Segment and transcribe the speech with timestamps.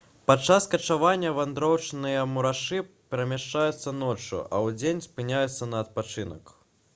[0.29, 2.79] падчас качавання вандроўныя мурашы
[3.13, 6.57] перамяшчаюцца ноччу а ўдзень спыняюцца на адпачынак